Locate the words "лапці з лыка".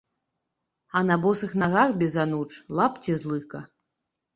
2.77-3.69